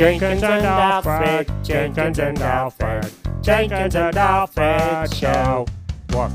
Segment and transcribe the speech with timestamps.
[0.00, 3.12] Jenkins and Alfred, Jenkins and Alfred,
[3.42, 5.66] Jenkins and Alfred Show.
[6.12, 6.32] What?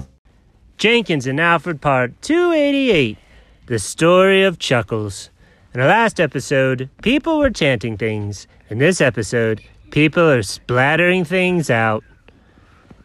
[0.78, 3.18] Jenkins and Alfred Part 288
[3.66, 5.32] The Story of Chuckles.
[5.74, 8.46] In the last episode, people were chanting things.
[8.70, 12.04] In this episode, people are splattering things out.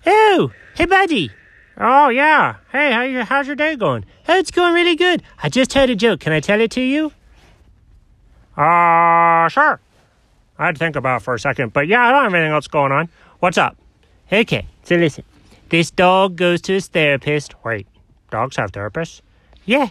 [0.05, 1.31] Oh, hey, buddy.
[1.79, 2.57] Oh, yeah.
[2.71, 4.05] Hey, how you, how's your day going?
[4.29, 5.23] Oh, it's going really good.
[5.43, 6.21] I just heard a joke.
[6.21, 7.13] Can I tell it to you?
[8.59, 9.81] Uh, sure.
[10.61, 13.09] I'd think about for a second, but yeah, I don't have anything else going on.
[13.41, 13.77] What's up?
[14.31, 15.25] Okay, so listen.
[15.71, 17.55] This dog goes to his therapist.
[17.65, 17.87] Wait,
[18.31, 19.23] dogs have therapists?
[19.65, 19.89] Yeah.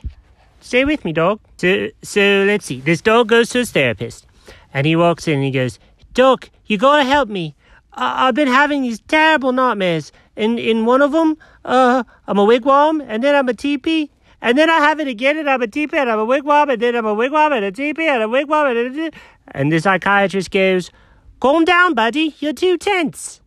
[0.61, 1.39] Stay with me, dog.
[1.57, 2.81] So, so let's see.
[2.81, 4.27] This dog goes to his therapist,
[4.73, 5.79] and he walks in and he goes,
[6.13, 7.55] Doc, you gotta help me.
[7.93, 10.11] I- I've been having these terrible nightmares.
[10.35, 14.57] In in one of them, uh, I'm a wigwam, and then I'm a teepee, and
[14.57, 16.95] then I have it again, and I'm a teepee, and I'm a wigwam, and then
[16.95, 19.11] I'm a wigwam, and a teepee, and a wigwam, and a...
[19.47, 20.91] And the psychiatrist goes,
[21.39, 22.35] Calm down, buddy.
[22.39, 23.41] You're too tense.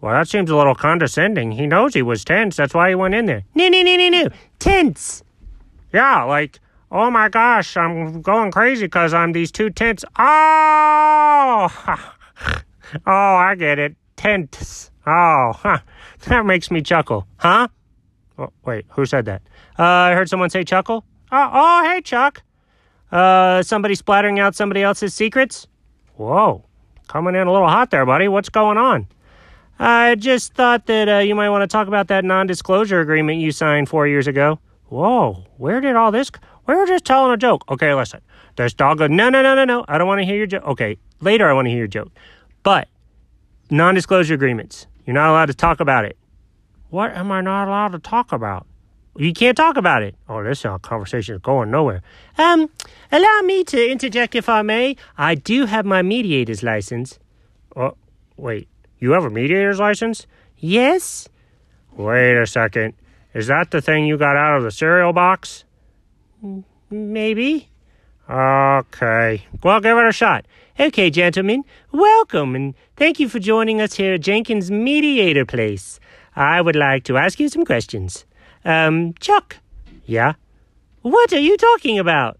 [0.00, 1.52] Well, that seems a little condescending.
[1.52, 2.56] He knows he was tense.
[2.56, 3.42] That's why he went in there.
[3.54, 4.28] No, no, no, no, no.
[4.60, 5.24] Tense.
[5.92, 6.60] Yeah, like,
[6.92, 10.04] oh my gosh, I'm going crazy because I'm these two tense.
[10.16, 11.68] Oh!
[13.06, 13.96] oh, I get it.
[14.16, 14.92] Tense.
[15.04, 15.78] Oh, huh.
[16.26, 17.26] that makes me chuckle.
[17.38, 17.68] Huh?
[18.38, 19.42] Oh, wait, who said that?
[19.78, 21.04] Uh, I heard someone say chuckle.
[21.32, 22.42] Oh, oh, hey, Chuck.
[23.10, 25.66] Uh, somebody splattering out somebody else's secrets?
[26.14, 26.64] Whoa,
[27.08, 28.28] coming in a little hot there, buddy.
[28.28, 29.06] What's going on?
[29.78, 33.52] I just thought that uh, you might want to talk about that non-disclosure agreement you
[33.52, 34.58] signed four years ago.
[34.86, 36.30] Whoa, where did all this?
[36.66, 37.64] We were just telling a joke.
[37.70, 38.20] Okay, listen.
[38.56, 39.84] This dog goes, no, no, no, no, no.
[39.88, 40.64] I don't want to hear your joke.
[40.64, 42.10] Okay, later I want to hear your joke.
[42.62, 42.88] But
[43.70, 44.86] non-disclosure agreements.
[45.06, 46.18] You're not allowed to talk about it.
[46.90, 48.66] What am I not allowed to talk about?
[49.16, 50.14] You can't talk about it.
[50.28, 52.02] Oh, this uh, conversation is going nowhere.
[52.38, 52.70] Um,
[53.10, 54.96] allow me to interject if I may.
[55.16, 57.18] I do have my mediator's license.
[57.74, 57.96] Oh,
[58.36, 58.68] wait.
[59.00, 60.26] You have a mediator's license?
[60.56, 61.28] Yes.
[61.96, 62.94] Wait a second.
[63.34, 65.64] Is that the thing you got out of the cereal box?
[66.90, 67.68] Maybe.
[68.30, 69.42] Okay.
[69.62, 70.46] Well, give it a shot.
[70.78, 75.98] Okay, gentlemen, welcome and thank you for joining us here at Jenkins Mediator Place.
[76.38, 78.24] I would like to ask you some questions.
[78.64, 79.56] Um, Chuck.
[80.06, 80.34] Yeah?
[81.02, 82.38] What are you talking about?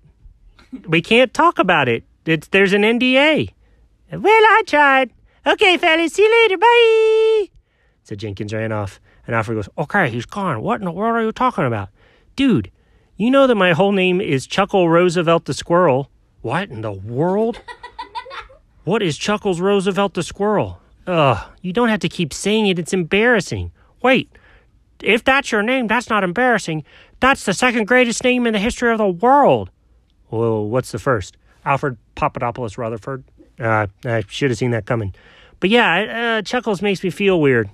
[0.86, 2.04] We can't talk about it.
[2.24, 3.50] It's, there's an NDA.
[4.12, 5.10] Well, I tried.
[5.44, 6.58] Okay, fellas, see you later.
[6.58, 7.50] Bye.
[8.04, 10.62] So Jenkins ran off, and Alfred goes, Okay, he's gone.
[10.62, 11.88] What in the world are you talking about?
[12.36, 12.70] Dude,
[13.16, 16.08] you know that my whole name is Chuckle Roosevelt the Squirrel.
[16.42, 17.60] What in the world?
[18.84, 20.80] what is Chuckles Roosevelt the Squirrel?
[21.08, 22.78] Ugh, you don't have to keep saying it.
[22.78, 23.72] It's embarrassing.
[24.02, 24.30] Wait,
[25.02, 26.84] if that's your name, that's not embarrassing.
[27.20, 29.70] That's the second greatest name in the history of the world.
[30.30, 31.36] Well, what's the first?
[31.64, 33.24] Alfred Papadopoulos Rutherford.
[33.58, 35.14] Uh, I should have seen that coming.
[35.60, 37.70] But yeah, uh, Chuckles makes me feel weird.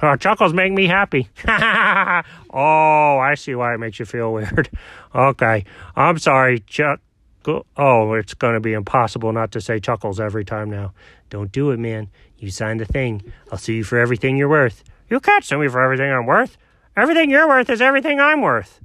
[0.00, 1.28] Uh, chuckles make me happy.
[1.48, 4.70] oh, I see why it makes you feel weird.
[5.14, 5.64] okay,
[5.96, 7.00] I'm sorry, Chuck.
[7.76, 10.92] Oh, it's going to be impossible not to say Chuckles every time now.
[11.30, 12.08] Don't do it, man.
[12.38, 13.22] You signed the thing.
[13.50, 14.84] I'll sue you for everything you're worth.
[15.08, 16.56] You can't sue me for everything I'm worth.
[16.96, 18.80] Everything you're worth is everything I'm worth.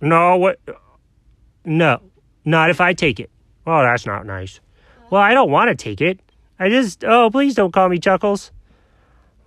[0.00, 0.58] No, what?
[1.64, 2.00] No,
[2.44, 3.30] not if I take it.
[3.66, 4.60] Oh, that's not nice.
[5.10, 6.20] Well, I don't want to take it.
[6.58, 8.50] I just, oh, please don't call me Chuckles.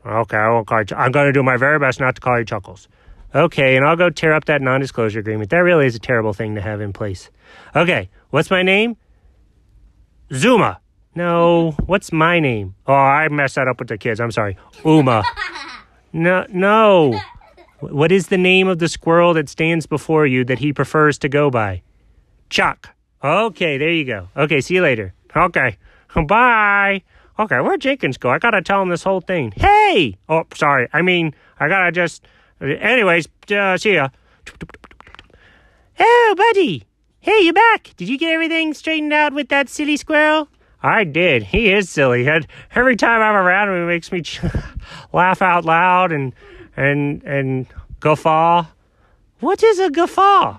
[0.05, 0.95] Okay, I won't call you.
[0.95, 2.87] I'm going to do my very best not to call you Chuckles.
[3.33, 5.49] Okay, and I'll go tear up that non disclosure agreement.
[5.49, 7.29] That really is a terrible thing to have in place.
[7.75, 8.95] Okay, what's my name?
[10.31, 10.79] Zuma.
[11.15, 12.75] No, what's my name?
[12.87, 14.19] Oh, I messed that up with the kids.
[14.19, 14.57] I'm sorry.
[14.85, 15.23] Uma.
[16.15, 17.19] No, no.
[17.79, 21.27] What is the name of the squirrel that stands before you that he prefers to
[21.27, 21.81] go by?
[22.51, 22.89] Chuck.
[23.23, 24.29] Okay, there you go.
[24.37, 25.15] Okay, see you later.
[25.35, 25.75] Okay.
[26.27, 27.01] Bye.
[27.39, 28.29] Okay, where'd Jenkins go?
[28.29, 29.53] I gotta tell him this whole thing.
[29.55, 30.15] Hey!
[30.29, 30.87] Oh, sorry.
[30.93, 32.23] I mean, I gotta just.
[32.61, 34.09] Anyways, uh, see ya.
[35.99, 36.83] Oh, buddy.
[37.21, 37.93] Hey, you back?
[37.97, 40.47] Did you get everything straightened out with that silly squirrel?
[40.83, 41.43] I did.
[41.43, 42.27] He is silly.
[42.27, 42.45] And
[42.75, 44.21] every time I'm around him, he makes me
[45.13, 46.33] laugh out loud and
[46.75, 47.65] and and
[48.01, 48.65] guffaw.
[49.39, 50.57] What is a guffaw?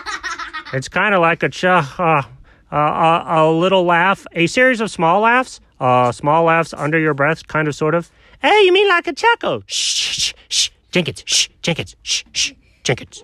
[0.72, 2.22] it's kind of like a ch- uh, uh,
[2.70, 7.46] uh, a little laugh, a series of small laughs, uh, small laughs under your breath,
[7.46, 8.10] kind of, sort of.
[8.40, 9.62] Hey, you mean like a chuckle?
[9.66, 12.52] Shh, shh, shh, Jenkins, shh, Jenkins, shh, shh,
[12.84, 13.22] Jenkins.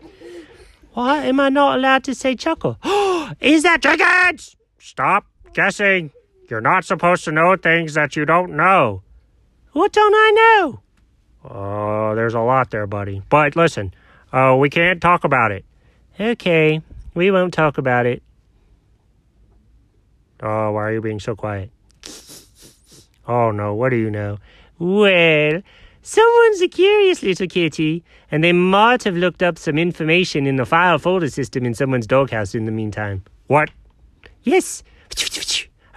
[0.92, 2.78] Why am I not allowed to say chuckle?
[3.40, 4.56] is that Jenkins?
[4.78, 6.10] Stop guessing.
[6.48, 9.02] You're not supposed to know things that you don't know.
[9.72, 10.80] What don't I know?
[11.44, 13.22] Oh, there's a lot there, buddy.
[13.28, 13.92] But listen,
[14.32, 15.64] uh, we can't talk about it.
[16.18, 16.80] Okay,
[17.14, 18.22] we won't talk about it.
[20.42, 21.70] Oh, why are you being so quiet?
[23.26, 24.38] Oh no, what do you know?
[24.78, 25.62] Well,
[26.00, 30.64] someone's a curious little kitty, and they might have looked up some information in the
[30.64, 33.22] file folder system in someone's doghouse in the meantime.
[33.48, 33.70] What?
[34.44, 34.82] Yes.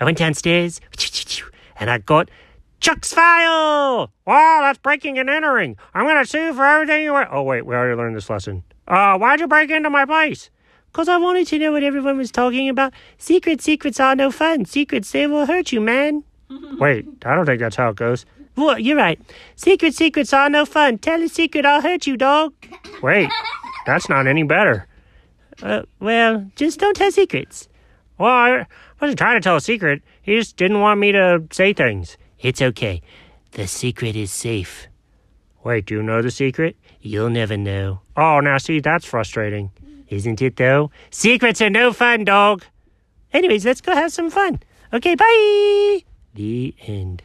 [0.02, 0.82] I went downstairs,
[1.80, 2.32] and I got
[2.80, 4.12] Chuck's file!
[4.26, 5.78] Wow, that's breaking and entering.
[5.94, 7.32] I'm gonna sue for everything you were.
[7.32, 8.64] Oh, wait, we already learned this lesson.
[8.88, 10.50] Uh, why'd you break into my place?
[10.92, 12.94] Because I wanted to know what everyone was talking about.
[13.20, 14.66] Secret secrets are no fun.
[14.66, 16.24] Secrets, they will hurt you, man.
[16.80, 18.26] wait, I don't think that's how it goes.
[18.56, 19.22] Well, you're right.
[19.56, 20.98] Secret secrets are no fun.
[20.98, 22.54] Tell a secret, I'll hurt you, dog.
[23.04, 23.30] Wait,
[23.86, 24.88] that's not any better.
[25.62, 27.70] Uh, well, just don't tell secrets.
[28.22, 28.68] Well, I
[29.02, 30.04] wasn't trying to tell a secret.
[30.22, 32.18] He just didn't want me to say things.
[32.40, 33.02] It's okay.
[33.54, 34.86] The secret is safe.
[35.64, 36.76] Wait, do you know the secret?
[37.00, 38.02] You'll never know.
[38.16, 39.72] Oh, now see, that's frustrating.
[40.08, 40.92] Isn't it, though?
[41.10, 42.64] Secrets are no fun, dog.
[43.34, 44.60] Anyways, let's go have some fun.
[44.94, 46.04] Okay, bye.
[46.36, 47.24] The end.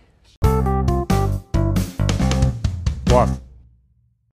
[3.11, 3.46] Woof.